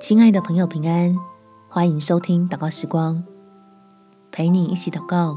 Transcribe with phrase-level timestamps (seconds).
[0.00, 1.18] 亲爱的朋友，平安！
[1.68, 3.24] 欢迎收听祷告时光，
[4.30, 5.36] 陪你一起祷告，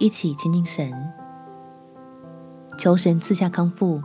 [0.00, 0.92] 一起亲近神，
[2.76, 4.02] 求神赐下康复，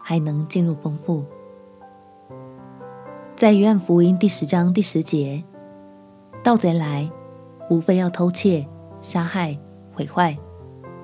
[0.00, 1.24] 还能进入丰富。
[3.34, 5.42] 在约翰福音第十章第十节，
[6.44, 7.10] 盗贼来，
[7.68, 8.64] 无非要偷窃、
[9.02, 9.58] 杀害、
[9.92, 10.38] 毁坏。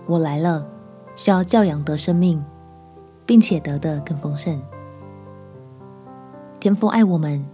[0.06, 0.64] 我来了，
[1.16, 2.42] 是要教养得生命，
[3.26, 4.62] 并且得的更丰盛。
[6.60, 7.53] 天父爱我们。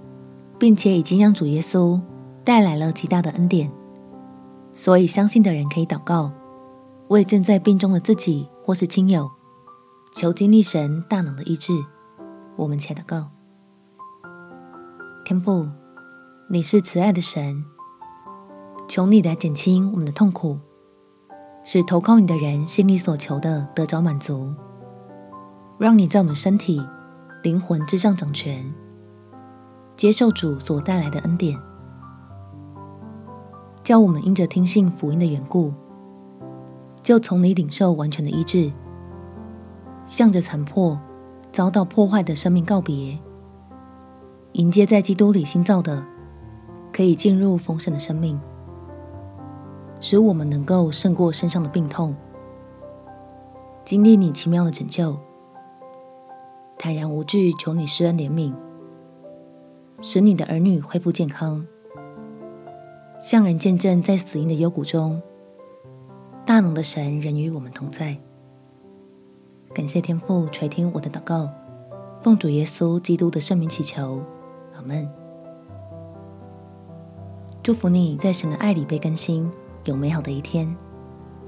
[0.61, 1.99] 并且已经让主耶稣
[2.45, 3.73] 带来了极大的恩典，
[4.73, 6.31] 所以相信的人可以祷告，
[7.09, 9.31] 为正在病中的自己或是亲友，
[10.13, 11.73] 求经历神大能的医治。
[12.57, 13.31] 我们且祷告：
[15.25, 15.67] 天父，
[16.51, 17.65] 你是慈爱的神，
[18.87, 20.59] 求你来减轻我们的痛苦，
[21.65, 24.53] 使投靠你的人心里所求的得着满足，
[25.79, 26.87] 让你在我们身体、
[27.43, 28.71] 灵魂之上掌权。
[30.01, 31.61] 接受主所带来的恩典，
[33.83, 35.74] 叫我们因着听信福音的缘故，
[37.02, 38.73] 就从你领受完全的医治，
[40.07, 40.99] 向着残破、
[41.52, 43.19] 遭到破坏的生命告别，
[44.52, 46.02] 迎接在基督里新造的，
[46.91, 48.41] 可以进入丰盛的生命，
[50.01, 52.17] 使我们能够胜过身上的病痛，
[53.85, 55.19] 经历你奇妙的拯救，
[56.79, 58.55] 坦然无惧，求你施恩怜悯。
[60.02, 61.66] 使你的儿女恢复健康，
[63.20, 65.20] 向人见证，在死荫的幽谷中，
[66.47, 68.16] 大能的神仍与我们同在。
[69.75, 71.50] 感谢天父垂听我的祷告，
[72.22, 74.22] 奉主耶稣基督的圣名祈求，
[74.75, 75.06] 阿门。
[77.62, 79.50] 祝福你在神的爱里被更新，
[79.84, 80.75] 有美好的一天。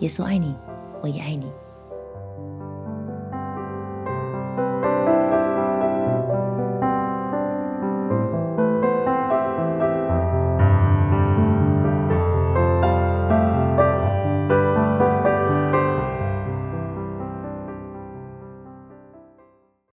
[0.01, 0.55] 耶稣爱你，
[1.03, 1.51] 我也爱你。